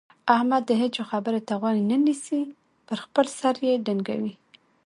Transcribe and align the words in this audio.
احمد 0.35 0.63
د 0.67 0.71
هيچا 0.81 1.03
خبرې 1.11 1.41
ته 1.47 1.53
غوږ 1.61 1.77
نه 1.89 1.97
نيسي؛ 2.05 2.41
پر 2.87 2.97
خپل 3.05 3.25
سر 3.39 3.55
يې 3.67 3.73
ډنګوي. 3.85 4.33